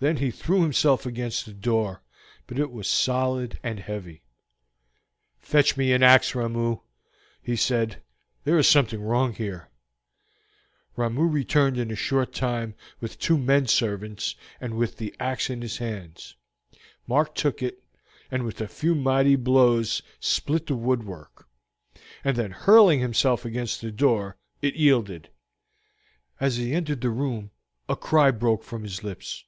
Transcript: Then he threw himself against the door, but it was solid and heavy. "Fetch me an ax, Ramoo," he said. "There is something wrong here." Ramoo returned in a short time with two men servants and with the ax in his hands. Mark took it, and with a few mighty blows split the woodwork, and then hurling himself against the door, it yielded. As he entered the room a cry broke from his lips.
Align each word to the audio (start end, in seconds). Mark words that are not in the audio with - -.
Then 0.00 0.18
he 0.18 0.30
threw 0.30 0.62
himself 0.62 1.06
against 1.06 1.44
the 1.44 1.52
door, 1.52 2.04
but 2.46 2.56
it 2.56 2.70
was 2.70 2.88
solid 2.88 3.58
and 3.64 3.80
heavy. 3.80 4.22
"Fetch 5.40 5.76
me 5.76 5.90
an 5.92 6.04
ax, 6.04 6.36
Ramoo," 6.36 6.76
he 7.42 7.56
said. 7.56 8.00
"There 8.44 8.56
is 8.56 8.68
something 8.68 9.02
wrong 9.02 9.34
here." 9.34 9.70
Ramoo 10.94 11.26
returned 11.28 11.78
in 11.78 11.90
a 11.90 11.96
short 11.96 12.32
time 12.32 12.76
with 13.00 13.18
two 13.18 13.36
men 13.36 13.66
servants 13.66 14.36
and 14.60 14.76
with 14.76 14.98
the 14.98 15.12
ax 15.18 15.50
in 15.50 15.62
his 15.62 15.78
hands. 15.78 16.36
Mark 17.08 17.34
took 17.34 17.60
it, 17.60 17.82
and 18.30 18.44
with 18.44 18.60
a 18.60 18.68
few 18.68 18.94
mighty 18.94 19.34
blows 19.34 20.00
split 20.20 20.68
the 20.68 20.76
woodwork, 20.76 21.48
and 22.22 22.36
then 22.36 22.52
hurling 22.52 23.00
himself 23.00 23.44
against 23.44 23.80
the 23.80 23.90
door, 23.90 24.36
it 24.62 24.76
yielded. 24.76 25.28
As 26.38 26.56
he 26.56 26.72
entered 26.72 27.00
the 27.00 27.10
room 27.10 27.50
a 27.88 27.96
cry 27.96 28.30
broke 28.30 28.62
from 28.62 28.84
his 28.84 29.02
lips. 29.02 29.42